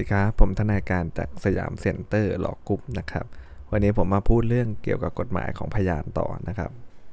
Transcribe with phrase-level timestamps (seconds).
[0.00, 3.24] ดีครับ ผมทนายการจาก Siam Center Law Group นะครับ
[3.70, 6.70] วันนี้ผมมาพูดเรื่องเกี่ยวกับกฎหมายของพยานต่อนะครับ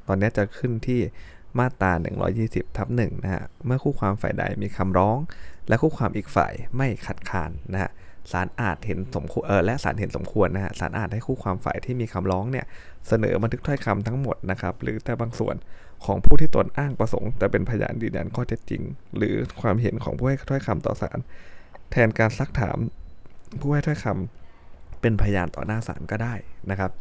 [0.07, 1.01] ตอนนี้จะขึ้นที่
[1.59, 1.91] มาตรา
[2.35, 5.17] 120 ทับหนึ่งนะฮะ เมื่อคู่ความฝ่ายใดมีคำร้อง
[5.67, 7.91] และคู่ความอีกฝ่ายไม่คัดค้านนะฮะ
[8.31, 12.65] ศาลอาจเห็นสมควรเออและศาลเห็นสมควรนะฮะศาลอาจให้คู่ความฝ่ายที่มีคำร้องเนี่ย
[13.07, 15.55] เสนอบันทึกถ้อยคำทั้งหมดนะครับหรือแต่บางส่วน
[16.05, 18.81] ของผู้ที่ตนอ้างประสงค์จะเป็นพยานยืนยันข้อเท็จจริง
[19.17, 21.19] หรือความเห็นของผู้ให้ถ้อยคำต่อศาล
[21.91, 22.77] แทนการซักถาม
[23.59, 26.33] ผู้ให้ถ้อยคำเป็นพยานต่อหน้าศาลก็ได้
[26.71, 26.91] นะครับ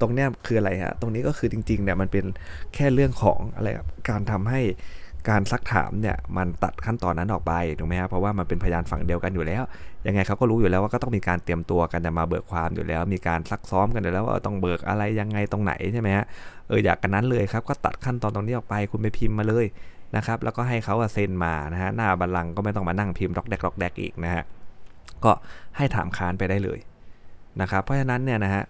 [0.00, 2.24] ตรงเนี้ยคืออะไรฮะตรงนี้ก็คือจริงๆเนี่ยมันเป็น
[2.74, 4.60] แค่เรื่องของอะไรครับการทำให้
[5.30, 9.62] การซักถามเนี่ยมันตัดขั้นตอนนั้นออกไปถูกไหมครับเพราะว่ามันเป็นพยานฝั่งเดียวกันอยู่แล้ว
[10.06, 16.24] ยังไงเขาก็รู้อยู่แล้วว่าก็ต้องมีการเตรียมตัวกันจะมาเบิกความอยู่แล้ว มีการซักซ้อมกันอยู่แล้วว่าต้องเบิกอะไรยังไงตรงไหนใช่ไหมฮะ
[16.68, 19.66] เอออยากกันนั้นเลยครับก็ตัดขั้นตอนตรงนี้ออกไปคุณไปพิมพ์มาเลย
[20.16, 24.44] นะครับแล้วก็ให้เขาเซ็นมานะฮะหน้าบัลลังก์ก็ไม่ต้องมานั่งพิมพ์ร็อกแดกร็อกแดกอีกนะฮะ
[25.24, 25.32] ก็
[25.76, 26.78] ให้ถามค้านไปได้เลย
[27.60, 28.64] นะครับเพราะฉะนั้นเนี่ยนะฮะ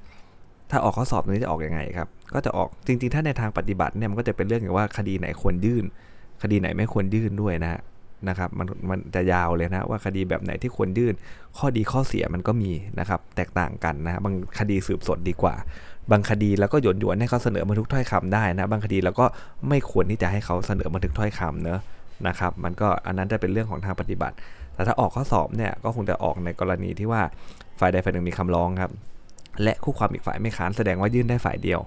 [0.70, 5.84] ถ้าออกข้อสอบนี้จะออกอยังไงครับ ก็จะออกจริง ๆ ถ้าในทางปฏิบัติเนี่ยมันก็จะเป็นเรื่องอย่างว่าคดีไหนควรยื่น
[6.42, 7.80] คดีไหนไม่ควรยื่นด้วยนะฮะ
[8.28, 11.14] นะครับมันมันจะยาวเลยนะว่าคดีแบบไหนที่ควรยื่น
[11.58, 15.55] ข้อดีข้อเสียมันก็มีนะครับ แตกต่างกันนะบางคดีสืบสดดีกว่า
[16.12, 19.26] บางคดีแล้วก็หยวนหยวนให้เขาเสนอบันทึกถ้อยคำได้นะ บางคดีเราก็
[19.68, 21.80] ไม่ควรที่จะให้เขาเสนอบันทึกถ้อยคำเนอะ
[22.28, 24.34] นะครับ มันก็อันนั้นจะเป็นเรื่องของทางปฏิบัติ
[24.74, 27.22] แต่ถ้าออกข้อสอบเนี่ยก็คงจะออกในกรณีที่ว่า
[27.80, 28.92] ฝ่ายใดฝ่ายหนึ่งมีคำร้องครับ
[29.62, 31.80] และคู่ความอีกฝ่ายไม่ค้านแสดงว่ายื่นได้ฝ่ายเดียว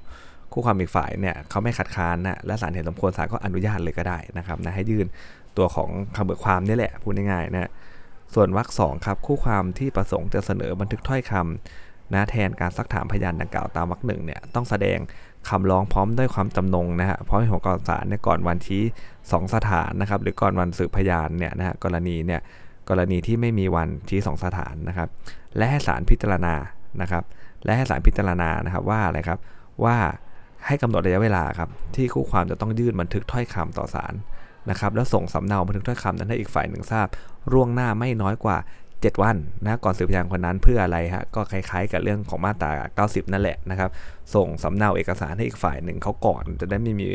[0.53, 5.05] คู่ความอีกฝ่ายเนี่ยเขาไม่ขัดค้านนะและศาลเห็นสมควรศาลก็อนุญาตเลยก็ได้นะครับนะให้ยื่น
[5.57, 7.69] ตัวของคำเบิกความนี่แหละพูดง่ายๆนะ
[8.35, 14.99] ส่วนวรรคสองครับคู่ความที่ประสงค์จะเสนอบันทึกถ้อยคำ นะแทนการซักถามพยานดังกล่าวตามวรรคหนึ่งเนี่ยต้องแสดง
[15.49, 18.83] คำร้องพร้อมด้วยความจำนงนะฮะพร้อมของกรศาลเนี่ยก่อนวันที่
[19.21, 22.41] 2สถานนะครับหรือก่อนวันสืบพยานเนี่ยนะฮะกรณีเนี่ย
[22.89, 25.09] กรณีที่ไม่มีวันชี้สองสถานนะครับ
[25.57, 26.53] และให้ศาลพิจารณา
[27.01, 27.23] นะครับ
[27.65, 29.39] และให้ศาลพิจารณานะครับว่าอะไรครับ
[29.83, 29.97] ว่า
[30.67, 34.13] ให้กำหนดระยะเวลาครับที่คู่ความจะต้องยื่นบันทึกถ้อยคำต่อศาล
[34.69, 37.07] นะครับแล้วส่งสำเนาบันทึกถ้อยคำนั้นให้อีกฝ่ายหนึ่งทราบ
[37.51, 38.57] ร่วงหน้าไม่น้อยกว่า
[39.05, 43.89] 7 วันนะก่อนสืบพยานคนนั้นเพื่ออะไรฮะก็คล้ายๆ กับเรื่องของมาตรา 90 นั่นแหละนะครับ
[44.35, 47.07] ส่งสำเนาเอกสารให้อีกฝ่ายหนึ่งเขาก่อน จะได้ไม่มี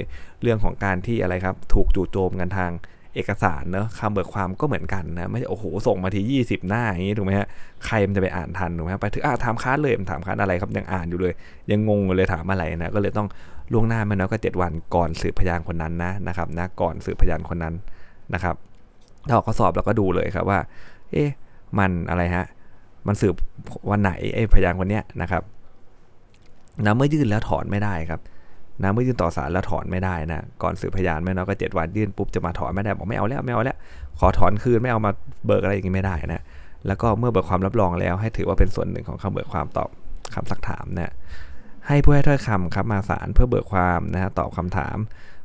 [0.42, 2.70] เรื่องของการที่อะไรครับ ถูกจู่โจมกันทาง
[3.14, 7.48] เอกสารเนอะคำเบิกความก็เหมือนกันนะไม่ใช่โอ้โหส่งมาที 20 หน้าอย่างนี้ถูกไหมฮะ
[7.86, 11.32] ใครมันจะไปอ่านทันถูกไหมไปถึงอ่าถามค้านเลยถามค้านอะไรครับยังอ่านอยู่เลย
[11.70, 13.28] ยังงงเลยถามอะไรนะก็เลยต้อง
[13.72, 17.74] ล่วงหน้าม่น้อยกว่า7วันก่อนสืบพยานคนนั้นนะนะครับนะก่อนสืบพยานคนนั้น
[18.34, 18.54] นะครับ
[19.28, 20.58] ถ้าออกข้อสอบเราก็ดูเลยครับว่า
[21.12, 21.30] เอ๊ะ
[21.78, 22.46] มันอะไรฮะ
[23.06, 23.34] มันสืบ
[23.90, 25.42] วันไหนไอ้พยานคนเนี้ยนะครับ
[26.84, 28.20] นะเมื่อยื่นแล้วถอนไม่ได้ครับ
[28.82, 33.76] นะเมื่อยื่นต่อศาลแล้วถอนไม่ได้นะก่อนสืบพยานไม่น้อยก็เจ็ดวันยื่นปุ๊บจะมาถอนไม่ได้บอกไม่เอาแล้วไม่เอาแล้ว
[34.18, 35.10] ขอถอนคืนไม่เอามา
[35.46, 36.42] เบิกอะไรอย่างนี้ไม่ได้นะ
[36.86, 39.90] แล้วก็เมื่อเบิกความรับรองแล้ว ให้ถือว่าเป็นส่วนหนึ่งของคำเบิกความตอบ
[40.34, 41.12] คำซักถามนะ
[41.86, 44.96] ให้ผู้ให้ถ้อยคำครับมาศาลเพื่อเบิกความนะฮะตอบคำถาม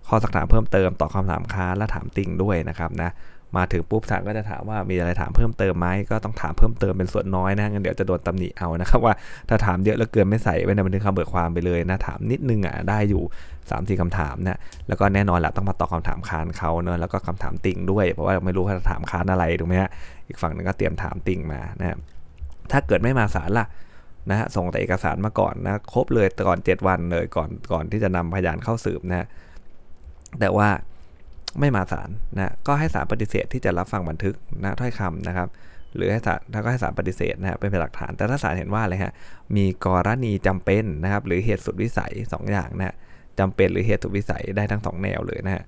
[0.07, 3.09] ข้อสักถามเพิ่มเติมตอบคำถามค้านและถามติ่งด้วยนะครับนะ
[3.57, 9.13] มาถึงปุ๊บศาลก็จะถามว่ามีอะไรถามเพิ่มเติมไหมก็ต้องถามเพิ่มเติมเป็นส่วนน้อยนะงั้นเดี๋ยวจะโดนตำหนิเอานะครับว่า
[9.49, 19.91] ถ้าถามเยอะแล้วเกินไม่ใส่ไว้ในบันทึกคำเบิกความไปเลยนะถามนิดนึงอะได้อยู่3ามสี่คำถามนะแล้วก็แน่นอนแหละต้องมาตอบคาถามค้านเขาเนอะแล้วก็คำถามติ่งด้วยเพราะว่าไม่รู้ว่าจะถามค้านอะไรถูกไหมฮะ
[20.27, 21.97] อีกฝั่งนึงก็เตรียมถามติ่งมานะ
[22.71, 23.65] ถ้าเกิดไม่มาศาลล่ะ
[24.29, 29.27] นะฮะส่งแต่เอกสารมาก่อนนะครบเลยก่อน 7 วันเลยก่อนก่อนที่จะนำพยานเข้าสืบนะ
[30.39, 30.69] แต่ว่า
[31.59, 35.47] ไม่มาศาลนะก็ให้ศาลปฏิเสธที่จะรับฟังบันทึกนะถ้อยคำนะครับ
[35.95, 39.13] หรือให้ศาลถ้าก็ให้ศาลปฏิเสธนะฮะเป็นหลักฐาน แต่ถ้าศาลเห็นว่าอะไรฮะ
[39.55, 42.95] มีกรณีจำเป็นนะครับ หรือเหตุสุดวิสัย 2 อย่างนะ
[43.39, 45.63] จำเป็นหรือเหตุสุดวิสัยได้ทั้ง 2 แนวเลยนะฮะ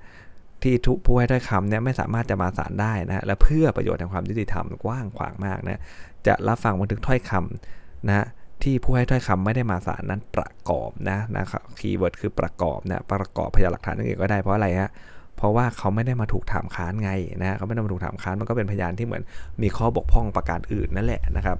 [0.63, 5.81] ที่ทุกผู้ให้ถ้อยคำเนี่ยไม่สามารถจะมาศาลได้นะและเพื่อประโยชน์แห่งความยุติธรรมกว้างขวางมากนะ
[6.27, 8.25] จะรับฟังบันทึกถ้อยคำนะ
[8.63, 14.89] ที่ผู้ให้ถ้อยคำไม่ได้มาศาลนั้นประกอบนะนะครับ keyword คือประกอบนะประกอบพยานหลักฐานอื่นก็ได้เพราะอะไรฮะ
[15.37, 17.11] เพราะว่าเขาไม่ได้มาถูกถามค้านไง
[17.41, 19.23] นะเขาไม่ได้มาถูกถามค้านมันก็เป็นพยานที่เหมือน
[19.61, 21.57] มีข้อบกพร่องประการอื่นนั่นแหละนะครับ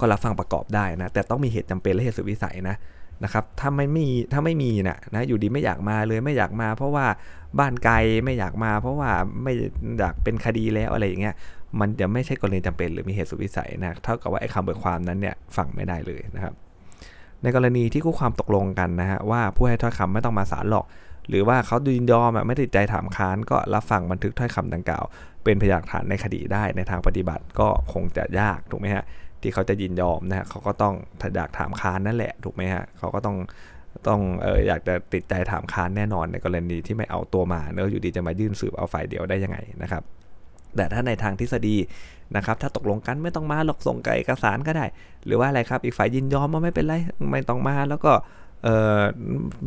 [0.00, 2.76] ก็รับฟังประกอบได้นะแต่ต้องมีเหตุจำเป็นและเหตุสุดวิสัยนะ
[3.24, 7.06] นะครับถ้าไม่มีถ้าไม่มีนะนะอยู่ดีไม่อยากมาเลยไม่อยากมา เพราะว่า
[7.58, 7.94] บ้านไกล
[8.24, 9.10] ไม่อยากมา เพราะว่า
[9.42, 9.52] ไม่
[9.98, 11.34] อยากเป็นคดีแล้วอะไรอย่างเงี้ย
[11.80, 16.54] มันจะไม่ใช่กรณีจำเป็นหรือมีเหตุสุดวิสัยนะเท่ากับว่าไอ้คำเบิกความนั้นเนี่ยฟังไม่ได้เลยนะครับ
[17.42, 20.84] ในกรณีที่คู่ความตกลงกันนะฮะว่าผู้ให้ถ้อยคำไม่ต้องมาศาลหรอก
[21.28, 25.04] หรือว่าเขาดูยินยอมไม่ติดใจถามค้านก็รับฟังบันทึกถ้อยคำดังกล่าว
[25.44, 29.04] เป็นพยานฐานในคดีได้ในทางปฏิบัติก็คงจะยากถูกไหมฮะ
[29.42, 30.94] ที่เขาจะยินยอมนะฮะเขาก็ต้อง
[31.36, 33.36] อยากถามค้านนั่นแหละถูกไหมฮะเขาก็ต้อง
[34.08, 40.02] ต้องเอออยากจะติดใจถามค้านแน่นอนในกรณีที่ไม่เอาตัวมาเนอะอยู่ดีจะมายื่นสืบเอาฝ่ายเดียวได้ยังไงนะครับ
[40.76, 41.76] แต่ถ้าในทางทฤษฎี
[42.36, 44.84] นะครับถ้าตกลงกันไม่ต้องมาหรอกส่งกับเอกสารก็ได้
[45.26, 46.94] หรือว่าอะไรครับอีกฝ่ายยินยอมมาไม่เป็นไร
[47.32, 48.12] ไม่ต้องมาแล้วก็
[48.64, 48.68] เอ
[48.98, 49.00] อ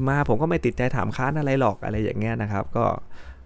[0.07, 2.85] มาผมก็ไม่ติดใจถามค้านอะไรหรอกอะไรอย่างเงี้ยนะครับ ก็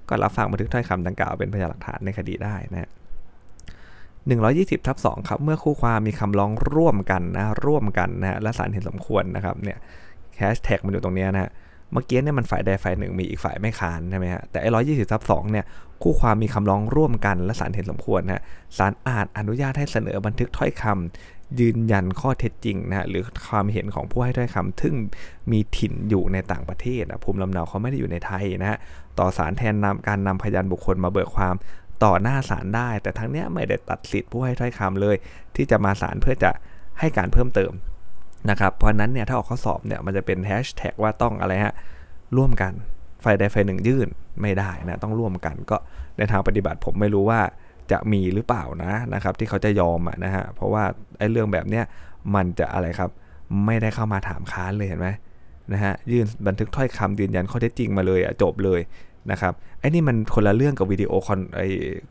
[0.10, 2.90] ก็รับฟังบันทึกถ้อยคำดังกล่าวเป็นพยานหลักฐานในคดีได้นะ
[4.06, 9.78] 120ทับ2ครับ เมื่อคู่ความมีคำร้องร่วมกันนะ ร่วมกันนะและศาลเห็นสมควรนะครับเนี่ย
[10.38, 11.52] แฮชแท็กมันอยู่ตรงนี้นะฮะ
[11.92, 15.66] เมื่อกี้เนี่ยมันฝ่ายใดฝ่ายหนึ่งมีอีกฝ่ายไม่ค้านใช่ไหมฮะแต่ไอ้ร้อยยี่สิบทับสองเนี่ย
[16.04, 18.44] คู่ความมีคำร้องร่วมกันและศาลเห็นสมควรนะ
[18.78, 24.96] ศาลอาจอนุญาตให้เสนอบันทึกถ้อยคำ ยืนยันข้อเท็จจริงนะหรือความเห็นของผู้ให้ถ้อยคำซึ่ง
[25.52, 28.78] มีถิ่นอยู่ในต่างประเทศนะภูมิลำเนาเขาไม่ได้อยู่ในไทยนะฮะ
[29.20, 31.56] ต่อศาลแทนนำการนำพยานบุคคลมาเบิกความ
[32.04, 35.16] ต่อหน้าศาลได้ แต่ทั้งนี้ไม่ได้ตัดสิทธิ์ผู้ให้ถ้อยคำเลย
[35.56, 36.52] ที่จะมาศาลเพื่อจะ
[37.00, 37.72] ให้การเพิ่มเติม
[38.50, 41.74] นะครับเพราะนั้นเนี่ยถ้าออกข้อสอบเนี่ยมันจะเป็นแฮชแท็กว่าต้องอะไรฮะ
[42.38, 42.74] ร่วมกัน
[43.24, 44.08] ฝ่ายใดฝ่ายหนึ่งยื่น
[44.42, 45.78] ไม่ได้นะต้องร่วมกันก็
[46.18, 47.42] ในทางปฏิบัติผมไม่รู้ว่า
[47.92, 50.84] จะมีหรือเปล่านะนะครับ ที่เขาจะยอมนะฮะเพราะว่า
[51.18, 51.84] ไอ้เรื่องแบบเนี้ย
[52.36, 53.10] มันจะอะไรครับ
[53.66, 55.10] ไม่ได้เข้ามาถามค้านเลยเห็นไหม
[55.74, 58.82] นะฮะยื่นบันทึกถ้อยคำยืนยันข้อเท็จจริงมาเลยอะจบเลย
[59.32, 61.62] นะครับไอ้นี่มันคนละเรื่องกับ video con ไอ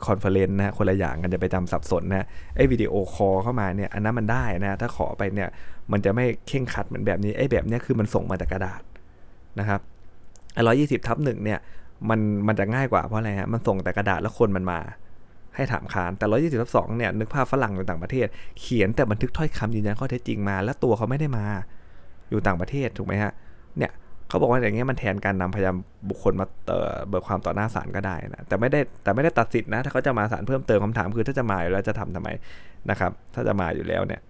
[0.06, 2.26] conference นะคนละอย่างกันจะไปจำสับสนนะ
[2.56, 5.48] ไอ้ video call เข้ามาเนี่ยอันนั้นมันได้นะถ้าขอไปเนี่ย
[5.92, 8.82] มันจะไม่เคร่งครัดเหมือนแบบนี้ไอ้แบบเนี้ยคือมันส่งมาจากกระดาษ
[9.58, 9.80] นะครับ
[10.54, 11.58] ไอ้ร้อยยี่สิบทับหนึ่งเนี่ย
[12.10, 14.78] มันมันจะง่ายกว่าเพราะอะไรฮะมันส่งแต่กระดาษแล้วคนมันมา
[15.56, 18.26] ให้ถามค้าน แต่ร้อยยี่สิบทับสองเนี่ยนึกภาพฝรั่งอยู่ต่างประเทศ
[18.60, 21.46] เขียนแต่บันทึกถ้อยคำยืนยันข้อเท็จจริงมา แล้วตัวเขาไม่ได้มา
[22.30, 23.32] อยู่ต่างประเทศถูกไหมฮะ
[23.78, 23.92] เนี่ย
[24.28, 25.74] เขาบอกว่าอย่างเงี้ยมันแทนการนำพยาน
[26.08, 26.46] บุคคลมา
[27.08, 32.28] เบิกความต่อหน้าศาลก็ได้นะแต่ไม่ได้แต่ไม่ได้ตัดสิทธินะถ้าเขาจะมาศาลเพิ่มเติมคำถามคือถ้าจะมาอยู่แล้วจะทำทำไม
[32.90, 34.20] นะครับ ถ้าจะมาอยู่แล้วเนี่ย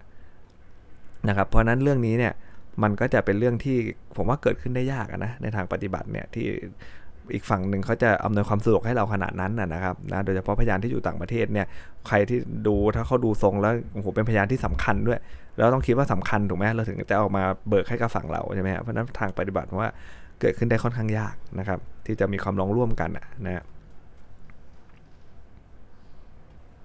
[1.27, 2.33] นะครับเพราะนั้นเรื่องนี้เนี่ย
[2.83, 3.77] มันก็จะเป็นเรื่องที่
[4.17, 6.47] ผมว่าเกิดขึ้นได้ยากนะในทางปฏิบัติเนี่ยที่
[7.33, 11.67] อีกฝั่งหนึ่งเขาจะอำนวยความสะดวกให้เราขนาดนั้นนะครับนะโดยเฉพาะพยานที่อยู่ต่างประเทศเนี่ย
[12.07, 12.37] ใครที่
[12.67, 15.19] ดูถ้าเขาดูทรงแล้วโอ้โหเป็นพยานที่สำคัญด้วย
[15.57, 19.91] เราต้องคิดว่าสำคัญถูกไหมเราถึงจะออกมาเบิกให้กับฝั่งเราใช่ไหมเพราะนั้นทางปฏิบัติว่า
[20.39, 23.09] เกิดขึ้นได้ค่อนข้างยากนะครับ ที่จะมีความร้องร่วมกัน
[23.45, 23.63] นะ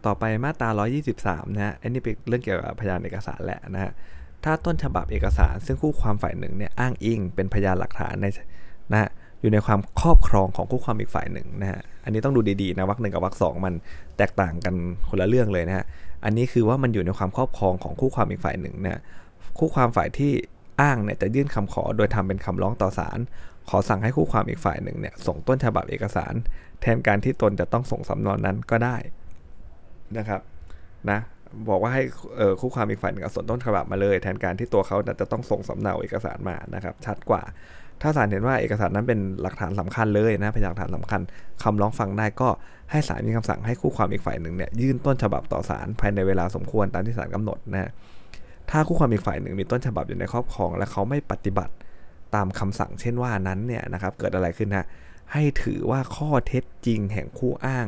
[0.06, 0.68] ต่อไปมาตรา
[1.12, 3.92] 123 นะฮะอันนี้เป็นเรื่องเกี่ยวกับพยานเอกสารแหละนะฮะ
[4.44, 8.26] ถ้าต้นฉบับเอกสารซึ่งคู่ความฝ่ายหนึ่งเนี่ยอ้างอิงเป็นพยานหลักฐานใน
[8.92, 9.10] นะฮะ
[9.40, 13.74] อยู่ในความครอบครองของคู่ความอีกฝ่ายหนึ่งนะฮะ อันนี้ต้องดูดีๆนะวรรคหนึ่งกับวรรคสองมัน
[14.16, 14.74] แตกต่างกัน
[15.08, 15.84] คนละเรื่องเลยนะฮะ
[16.24, 19.00] อันนี้คือว่ามันอยู่ในความครอบครองของคู่ความอีกฝ่ายหนึ่งนะ
[19.58, 20.32] คู่ความฝ่ายที่
[20.80, 23.18] อ้างเนี่ยจะยื่นคำขอโดยทำเป็นคำร้องต่อศาล
[23.68, 26.34] ขอสั่งให้คู่ความอีกฝ่ายหนึ่งเนี่ยส่งต้นฉบับเอกสาร
[26.80, 28.96] แทนการที่ตนจะต้องส่งสำนวนนั้นก็ได้
[30.16, 30.40] นะครับ
[31.10, 31.18] นะ
[31.68, 32.02] บอกว่าให้
[32.60, 37.42] คู่ความอีกฝ่ายหนึ่งส่งต้นฉบับมาเลย แทนการที่ตัวเขาจะต้องส่งสำเนาเอกสารมานะครับ ชัดกว่า
[38.02, 41.20] ถ้าศาลเห็นว่าเอกสารนั้นเป็นหลักฐานสำคัญเลยนะเป็นหลักฐานสำคัญ
[41.62, 42.48] คำร้องฟังได้ก็
[42.90, 47.90] ให้ศาลมีคำสั่งให้คู่ความอีกฝ่ายหนึ่งเนี่ยยื่นต้นฉบับต่อศาลภายในเวลาสมควรตามที่ศาลกำหนดนะ
[48.70, 51.74] ถ้าคู่ความอีกฝ่ายหนึ่งมีต้นฉบับอยู่ในครอบครอง และเขาไม่ปฏิบัติ
[52.34, 54.86] ตามคำสั่งเช่นว่านั้นเนี่ยนะครับเกิดอะไรขึ้นนะ
[55.32, 57.86] ให้ถือว่าข้อเท็จจริงแห่งคู่อ้าง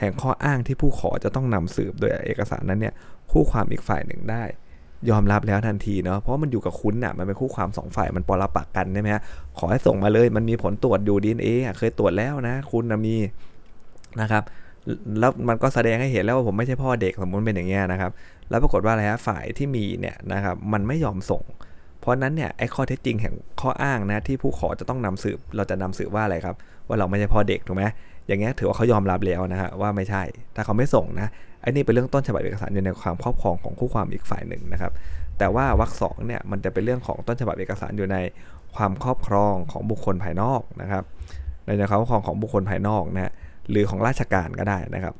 [0.00, 2.94] แห่งข้ออ้างที่ผู้ขอจะต้องนำสืบโดยเอกสารนั้นเนี่ย
[3.32, 4.42] คู่ความอีกฝ่ายหนึ่งได้
[5.10, 9.22] ยอมรับแล้วทันทีเนาะเพราะมันอยู่กับคุณน่ะมันเป็นคู่ความสองฝ่ายมันปรปักกันใช่ไหมฮะ
[9.58, 11.48] ขอให้ส่งมาเลยมันมีผลตรวจอยู่ดีเอ
[11.78, 13.16] เคยตรวจแล้วนะ คุณนะมี
[14.20, 14.42] นะครับ
[15.20, 18.10] แล้วมันก็แสดงให้เห็นแล้วว่าผมไม่ใช่พ่อเด็กสมมติเป็นอย่างเงี้ยนะครับ
[18.50, 21.42] แล้วปรากฏว่าอะไรฮะฝ่ายที่มีเนี่ยนะครับมันไม่ยอมส่ง
[22.00, 26.56] เพราะนั้นเนี่ยไอ้ข้อเท็จจริงแห่งข้ออ้างนะที่ผู้ขอจะต้องนำสืบเราจะนำสืบว่าอะไรครับ
[26.88, 27.84] ว่าเราไม่ใช่พ่อเด็กถูกไหม
[28.28, 30.22] อย่างเงี้ยถือว่าเขายอมรับแล้วนะฮะว่าไม่ใช่
[30.56, 31.28] ถ้าเขาไม่ส่งนะ
[31.60, 34.92] ไอ้นี่เป็นเรื่องต้นฉบับเอกสารอยู่ในความครอบครองของคู่ความอีกฝ่ายหนึ่งนะครับ
[35.38, 38.16] แต่ว่าวรรคสองเนี่ยมันจะเป็นเรื่องของต้นฉบับเอกสารอยู่ใน
[38.76, 41.04] ความครอบครองของบุคคลภายนอกนะครับ
[41.78, 43.32] ในความครอบครองของบุคคลภายนอกนะ
[43.70, 45.14] หรือของราชการก็ได้นะครับ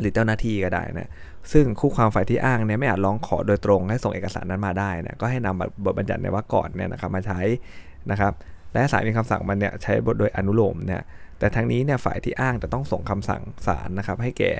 [0.00, 1.10] หรือเจ้าหน้าที่ก็ได้นะ
[1.52, 7.40] ซึ่งคู่ความฝ่ายที่อ้างเนี่ยไม่อาจร้องขอโดยตรงให้ส่งเอกสารนั้นมาได้นะก็ให้นำบทบัญญัติในวรรคก่อนเนี่ยนะครับมาใช้
[8.10, 8.32] นะครับ
[8.72, 11.02] และศาลมีคำสั่งมันเนี่ยใช้บทโดยอนุโลมเนี่ย
[11.38, 14.52] แต่ทั้งนี้เนี่ยฝ่ายที่อ้างจะต้องส่งคำสั่งศาลนะครับให้แก่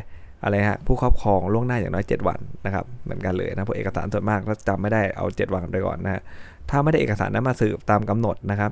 [0.45, 6.23] อะไรฮะผู้ครอบครองล่วงหน้าอย่างน้อย 7 วันนะครับเหมือนกันเลยนะพวกเอกสารส่วนมากถ้าจำไม่ได้เอา 7 วันไปก่อนนะฮะ
[6.71, 8.71] ถ้าไม่ได้เอกสารนั้นมาสืบตามกำหนดนะครับ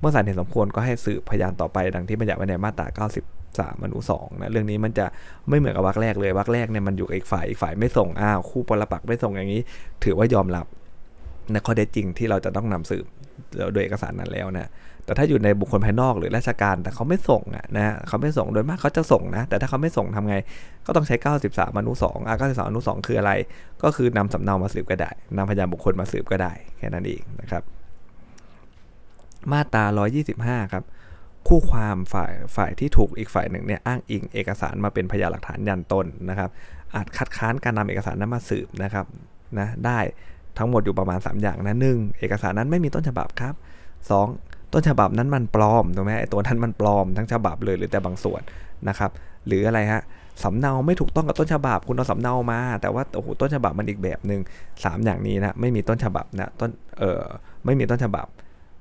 [0.00, 5.06] เมื่อศาลเห็นสมควรก็ให้สืบพยานต่อไป ดังที่บัญญัติไว้ในมาตรา90สามนุสองนะเรื่องนี้มันจะ
[5.48, 9.60] ไม่เหมือนกับวรรคแรกเลยวรรคแรกเนี่ยมันอยู่กับอีกฝ่ายอีกฝ่ายไม่ส่งอ้าวคู่ปรปักไม่ส่งอย่างนี้
[10.04, 10.66] ถือว่ายอมรับ
[11.52, 13.04] ในข้อเท็จจริงที่เราจะต้องนำสืบ
[13.72, 14.70] โดยเอกสารนั้นแล้วนะ
[15.04, 20.36] แต่ถ้าอยู่ในบุคคลภายนอกหรือราชการแต่เขาไม่ส่งอะนะเขาไม่ส่งโดยมากเขาจะส่งนะ แต่ถ้าเขาไม่ส่งทำไง
[20.86, 21.16] ก็ต้องใช้
[21.46, 23.32] 93 อนุ2อะ93 อนุ 2 คืออะไร
[23.82, 27.62] ก็คือนำสำเนามาสืบก็ได้นำพยานบุคคลมาสืบก็ได้แค่นั้นเองนะครับ
[29.52, 29.84] มาตรา
[30.28, 30.84] 125 ครับ
[31.48, 36.50] คู่ความฝ่ายฝ่ายที่ถูกอีกฝ่ายหนึ่งเนี่ยอ้างอิงเอกสารมาเป็นพยานหลักฐานยันตนนะครับ
[36.94, 39.06] อาจคัดค้านการนำเอกสารนั้นมาสืบนะครับ
[39.58, 39.98] นะได้
[40.58, 43.54] ทั้งหมดอยู่ประมาณ 3 อย่างนะหนึ่งเอกสารนั้นไม่มีต้นฉบับครับ
[44.20, 44.51] 2.
[44.72, 48.42] ต้นฉบับนั้นมันปลอมถูกไหมไอตัวนั้นมันปลอมทั้งฉบับเลยหรือแต่บางส่วน
[48.88, 49.10] นะครับ
[49.46, 50.02] หรืออะไรฮะ
[50.42, 54.40] สำเนาไม่ถูกต้องกับต้นฉบับ คุณเอาสำเนามา แต่ว่าโอ้โหต้นฉบับมันอีกแบบหนึ่ง
[54.84, 57.22] สามอย่างนี้นะไม่มีต้นฉบับนะต้นเออ
[57.64, 58.26] ไม่มีต้นฉบับ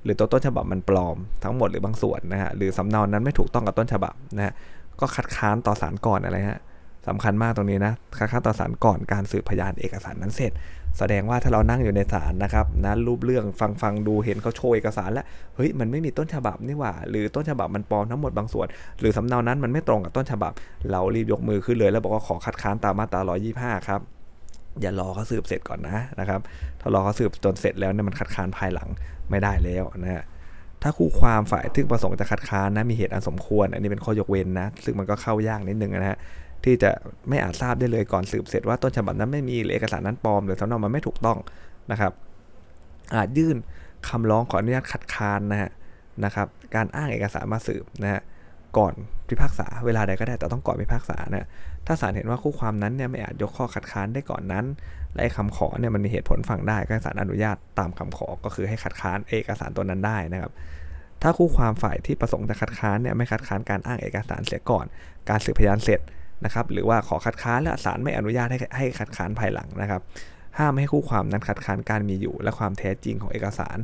[0.04, 4.54] หรือตัวต้นฉบับมันปลอมทั้งหมดหรือบางส่วนนะฮะหรือสำเนานั้นไม่ถูกต้องกับต้นฉบับนะฮะ
[5.00, 6.60] ก็คัดค้านต่อศาลก่อนอะไรฮะ
[7.08, 10.52] สำคัญมากตรงนี้นะคัดค้าต่อศาลก่อนการสืบพยานเอกสารนั้นเสร็จ
[10.98, 18.68] แสดงว่าถ้าเรานั่งอยู่ในศาลนะครับนะรูปเรื่องฟังฟังดูเห็นเขาโชว์เอกสารแล้วเฮ้ยมันไม่มีต้นฉบับนี่หว่า หรือต้นฉบับมันปลอมทั้งหมดบางส่วน
[19.00, 20.52] หรือสำเนานั้นมันไม่ตรงกับต้นฉบับ
[20.92, 23.22] เรารีบยกมือขึ้นเลย แล้วบอกว่าขอคัดค้านตามมาตรา
[23.56, 24.02] 125 ครับ
[24.82, 26.40] อย่ารอเขาสืบเสร็จก่อนนะนะครับ
[26.82, 28.90] ถ้ารอเขาสืบจนเสร็จแล้วเนี่ยมันคัดค้านภายหลัง
[29.30, 30.24] ไม่ได้แล้วนะฮะ
[30.84, 36.18] ถ้าคู่ความฝ่ายที่ประสงค์จะคัดค้านนะมีเหตุอันสมควร อันนี้เป็นข้อยกเว้นนะ ซึ่งมันก็เข้ายากนิดนึงนะฮะ
[36.66, 36.92] ที่จะ
[37.30, 41.38] ไม่อาจทราบได้เลยก่อนสืบเสร็จว่าต้นฉบับนั้นไม่มีหรือเอกสารนั้นปลอมหรือสำเนามันไม่ถูกต้อง
[41.92, 42.12] นะครับ
[43.16, 43.58] อาจยื่น
[44.10, 45.72] คำร้องขออนุญาตคัดค้านนะฮะ
[46.26, 48.22] นะครับ การอ้างเอกสารมาสืบนะฮะ
[48.78, 48.94] ก่อน
[49.28, 51.48] พิพากษาเวลาใดก็ได้แต่ต้องก่อนพิพากษานะ
[51.86, 54.66] ถ้าศาลเห็นว่าคู่ความนั้นเนี่ยไม่อาจยกข้อคัดค้านได้ก่อนนั้น
[55.16, 60.52] และคำขอเนี่ยมันมีเหตุผลฟังได้ก็ศาลอนุญาตตามคำขอก็คือให้คัดค้านเอกสารตัวนั้นได้นะครับ
[61.22, 64.86] ถ้าคู่ความฝ่ายที่ประสงค์จะคัดค้านเนี่ยไม่คัดค้านการอ้างเอกสารเสียก่อน
[65.30, 66.00] การสืบพยานเสร็จ
[66.46, 70.02] นะครับหรือว่าขอคัดค้านและศาลไม่อนุญาตให้ให้คัดค้านภายหลังนะครับ
[70.58, 73.78] ห้ามให้คู่ความนั้นคัดค้านการมีอยู่ และความแท้จริงของเอกสาร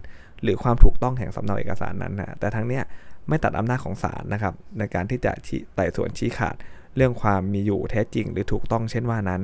[0.44, 2.84] หรือความถูกต้องแห่งสำเนาเอกสารนั้นนะแต่ทั้งเนี้ย
[3.30, 5.32] ไม่ตัดอำนาจของศาลนะครับในการที่จะ
[5.76, 6.56] ไต่สวนชี้ขาด
[6.96, 9.42] เรื่องความมีอยู่แท้จริง หรือถูกต้องเช่นว่านั้น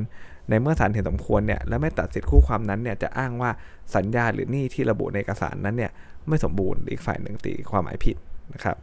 [0.49, 3.51] ในเมื่อศาลเห็นสมควรเนี่ยและไม่ตัดสิทธิคู่ความนั้นเนี่ยจะอ้างว่า
[3.95, 5.91] สัญญาหรือหนี้ที่ระบุในเอกสารนั้นเนี่ย
[6.27, 8.17] ไม่สมบูรณ์อีกฝ่ายหนึ่งตีความหมายผิด
[8.53, 8.77] นะครับ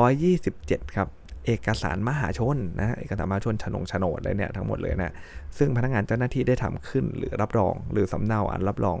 [0.00, 1.08] 127 ครับ
[1.46, 5.14] เอกสารมหาชนนะเอกสารมหาชนฉนงโฉนดอะไรเนี่ยทั้งหมดเลยนะ
[5.58, 8.98] ซึ่งพนักงานเจ้าหน้าที่ได้ทำขึ้นหรือรับรอง หรือสำเนาอันรับรอง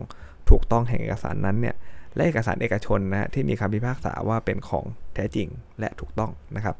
[0.50, 1.76] ถูกต้องแห่งเอกสารนั้นเนี่ย
[2.14, 5.48] และเอกสารเอกชนนะที่มีคำพิพากษาว่าเป็นของแท้จริง
[5.80, 6.76] และถูกต้องนะครับ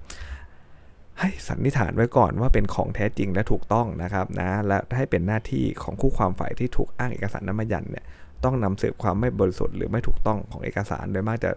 [1.19, 8.05] ให้สันนิษฐานไว้ก่อนว่าเป็นของแท้จริงและถูกต้องนะครับนะและให้เป็นหน้าที่ของคู่ความฝ่ายที่ถูกอ้างเอกสารนั้นมายันเนี่ย
[8.45, 11.50] ต้องนำสืบความไม่บริสุทธิ์หรือไม่ถูกต้องของเอกสารโดยมากจะ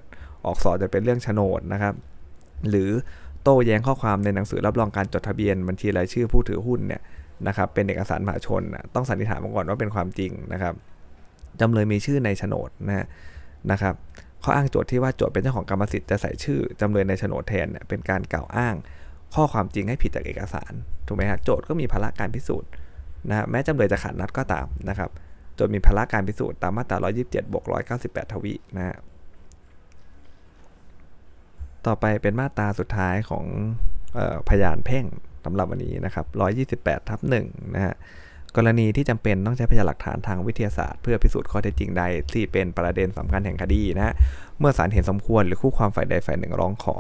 [0.46, 1.96] ออกสอจะเป็นเรื่องโฉนดนะครับ
[2.70, 2.90] หรือ
[3.44, 7.02] โต้แย้งข้อความในหนังสือรับรองการจดทะเบียนบัญชีรายชื่อผู้ถือหุ้นเนี่ย
[7.48, 8.62] นะครับเป็นเอกสารมหาชน
[8.96, 10.74] ต้องสันนิษฐานมาก่อนว่าเป็นความจริงนะครับ
[11.60, 13.08] จำเลยมีชื่อในโฉนดนะ
[13.72, 13.96] นะครับ
[14.44, 18.76] ข้ออ้างโจทย์ที่ว่าโจทย์เป็นเจ้าของกรรมสิทธิ์จะใส่ชื่อจำเลยในโฉนดแทนเนี่ยเป็นการกล่าวอ้าง
[19.36, 20.74] ข้อความจริงให้ผิดจากเอกสาร
[21.08, 22.70] ถูกไหมฮะโจทย์ก็มีภาระการพิสูจน์
[23.30, 25.10] นะแม้จำเลยจะขาดนัดก็ตามนะครับ
[25.56, 27.64] โจทย์มีภาระการพิสูจน์ตามมาตรา 127บวก
[28.00, 28.98] 198 ทวีนะฮะ
[31.88, 33.46] ต่อไปเป็นมาตราสุดท้ายของ
[34.18, 35.06] ออพยานเพ่ง
[35.46, 36.26] สำหรับวันนี้นะครับ
[36.90, 37.96] 128ทับ1นะฮะ
[38.56, 44.14] กรณีที่จำเป็นต้องใช้พยานหลักฐานทางวิทยาศาสตร์เพื่อพิสูจน์ข้อเท็จจริงใด ที่เป็นประเด็นสำคัญแห่งคดีนะฮะ
[44.60, 46.96] เมื่อศาลเห็นสมควรหรือคู่ความฝ่ายใดฝ่ายหนึ่งร้องขอ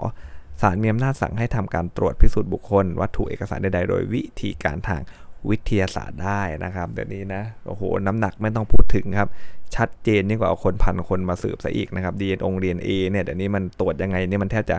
[0.62, 5.02] ศาลมีอำนาจสั่งให้ทำการตรวจพิสูจน์บุคคล วัตถุเอกสารใดๆโดยวิธีการทาง
[5.50, 9.30] วิทยาศาสตร์ได้นะครับ เดี๋ยวนี้นะโอ้โหน้ำหนักไม่ต้องพูดถึงครับ
[9.76, 14.78] ชัดเจนยิ่งกว่าเอาคนพันคนมาสืบซะอีกนะครับ DNA อง DNA เอเนี่ยเดี๋ยวนี้มันตรวจยังไงเนี่ยมันแทบจะ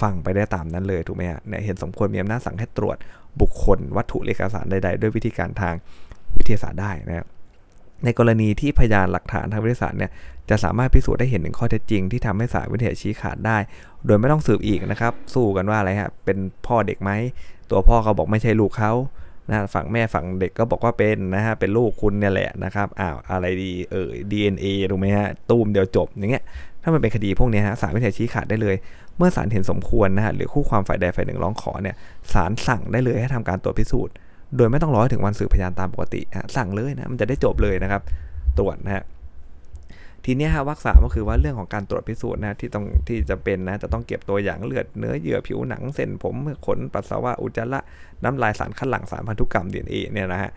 [0.00, 2.96] ฟังไปได้ตามนั้นเลยถูกไหมฮะเนี่ยเห็นสมควรมีอำนาจสั่งให้ตรวจ
[3.40, 5.74] บุคคล วัตถุเอกสารใด ๆ ด้วยวิธีการทาง
[6.38, 7.26] วิทยาศาสตร์ได้นะครับ
[8.04, 10.10] ในกรณีที่พยานหลักฐานทางวิทยาศาสตร์เนี่ย
[10.50, 13.58] จะสามารถพิสูจน์ได้เห็นถึงข้อเท็จจริงที่ทำให้สารวิทยาชี้ขาดได้
[14.06, 17.10] โดยไม่ต้องสืบอีกนะครับ สู้กันว่าอะไรฮะเป็นพ่อเด็กไหม
[17.70, 18.92] ตัวพ่อเขาบอกไม่ใช่ลูกเขา
[19.50, 26.44] นะฝั่งแม่ฝั่งเด็กก็บอกว่าเป็นนะฮะเป็นลูกคุณเนี่ยแหละนะครับอ้าวอะไรดีเออ DNA ถูกไหมฮะตูมเดียวจบอย่างเงี้ย
[26.82, 28.76] ถ้ามันเป็นคดีพวกนี้ฮะศาลวิทยาชี้ขาดได้เลย
[29.16, 31.96] เมื่อศาลเห็นสมควรนะฮะหรือคู่ความฝ่ายใดฝ่ายหนึ่งร้องขอเนี่ย
[32.32, 34.14] ศาลสั่งได้เลยให้ทำการตรวจพิสูจน์
[34.56, 38.02] โดยไม่ต้องรอถึงวันสืบพยานตามปกติฮะสั่งเลยนะมันจะได้จบเลยนะครับ
[38.58, 39.02] ตรวจนะฮะ
[40.24, 46.34] ทีนี้ฮะวรรคสามก็คือว่าเรื่องของการตรวจพิสูจน์นะที่ต้องที่จะเป็นนะจะต้องเก็บตัวอย่างเลือดเนื้อเยื่อผิวหนังเส้นผม
[46.66, 47.80] ขนปัสสาวะอุจจาระ
[48.24, 50.50] น้ำลายสารคัดหลั่งสารพันธุกรรม DNA เอเนี่ยนะฮะ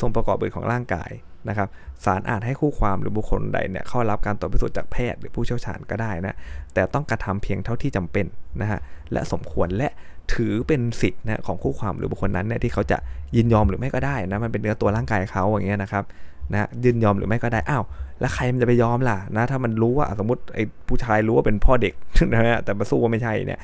[0.00, 1.10] ส่วนประกอบอื่นของร่างกาย
[1.48, 1.68] นะครับ
[2.04, 6.36] สารอาจให้คู่ความหรือบุคคลใดเนี่ยเข้ารับการตรวจพิสูจน์จากแพทย์หรือผู้เชี่ยวชาญก็ได้นะ
[6.74, 8.26] แต่ต้องกระทำเพียงเท่าที่จำเป็น
[8.60, 8.80] นะฮะ
[9.12, 9.88] และสมควรและ
[10.34, 12.98] ถือเป็นสิทธิ์นะของคู่ความหรือบุคคลนั้นเนี่ยที่เขาจะ
[13.36, 16.04] ยินยอมหรือไม่ก็ได้นะมันเป็นเนื้อตัวร่างกายเขาอย่างเงี้ยนะครับ
[16.52, 17.84] นะยินยอมหรือไม่ก็ได้อ้าว
[18.20, 21.94] แล้วใครมันจะไปยอมล่ะนะถ้ามันรู้ว่าสมมติไอ้ผู้ชายรู้ว่าเป็นพ่อเด็ก
[22.34, 23.60] นะฮะแต่มาสู้ว่าไม่ใช่เนี่ย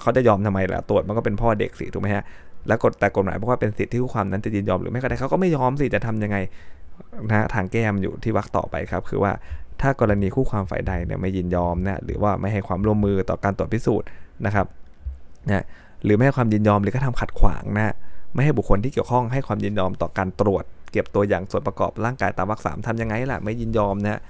[0.00, 2.24] เขาจะยอมทำไมล่ะตรวจมันก็เป็นพ่อเด็กสิถูกไหมฮะ
[2.68, 6.36] แล้วกฎแต่กฎหมายบอกว่าเป็นสิทธิคู่ความนั้นจะยินยอมหรือไม่ก็ได้เขาก็ไม่ยอมสิจะทํำยังไง
[7.30, 9.32] นะทางแก้มอยู่ที่วรรคต่อไปครับ คือว่า
[9.80, 14.08] ถ้ากรณีคู่ความฝ่ายใดเนี่ยไม่ยินยอมนะหรือว่าไม่ให้ความร่วมมือต่อการตรวจพิสูจน์
[14.46, 14.66] นะครับ
[15.48, 15.64] นะ
[16.04, 17.94] หรือไม่ให้ความยินยอมหรือก็ทำขัดขวางนะ
[18.34, 24.20] ไม่ให้บุคคลที่เกี่ยวข้องให้ความยินยอมต่อการตรวจ เก็บตัวอย่างส่วนประกอบร่างกายตามวรรคสามทำยังไงล่ะไม่ยินยอมนะ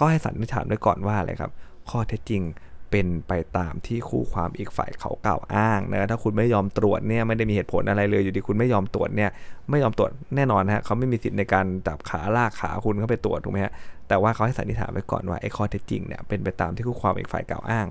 [0.00, 1.52] ก็ให้สันนิษฐานไว้ก่อนว่าอะไรครับ
[1.90, 2.42] ข้อเท็จจริง
[2.90, 9.30] เป็นไปตามที่คู่ความอีกฝ่ายเขากล่าวอ้างนะถ้าคุณไม่ยอมตรวจเนี่ยไม่ได้มีเหตุผลอะไรเลยอยู่ดีคุณไม่ยอมตรวจเนี่ย
[9.70, 13.72] ไม่ยอมตรวจแน่นอนฮะเขาไม่มีสิทธิ์ในการจับขาลากขาคุณเข้าไปตรวจถูกไหมฮะ
[14.08, 17.86] แต่ว่าเขาให้สันนิษฐานไว้ก่อนว่าไอ้ข้อเท็จจริงเนี่ยเป็นไปตามที่คู่ความอีกฝ่ายกล่าวอ้าง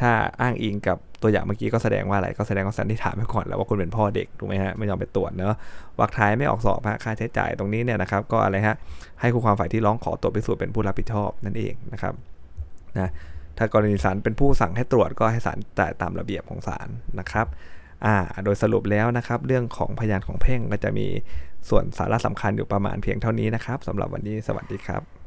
[0.00, 0.10] ถ้า
[0.40, 5.54] อ้างอิงกับตัวอย่างเมื่อกี้ก็แสดงว่าอะไรก็แสดงว่าสันนิษฐานไว้ก่อนแล้วว่าคุณเป็นพ่อเด็กถูกไหมฮะไม่ยอมไปตรวจเนาะ
[6.00, 8.76] วักท้ายไม่ออกสอบฮะค่าใช้จ่ายตรงนี้เนี่ยนะครับก็อะไรฮะ
[9.20, 12.14] ให้คู่ความฝ่ายที่ร้องขอตรวจพิสูจน์เป็นผู้รับผิดชอบนั่นเองนะครับ
[12.98, 13.10] นะ
[13.58, 17.46] ถ้ากรณีศาลเป็นผู้สั่งให้ตรวจก็ให้ศาลจ่ายตามระเบียบของศาลนะครับ
[18.04, 21.06] อ่าโดยสรุปแล้วนะครับ เรื่องของพยานของเพ่งก็จะมี
[21.68, 25.23] ส่วนสาระสำคัญอยู่ประมาณเพียงเท่านี้นะครับสำหรับวันนี้สวัสดีครับ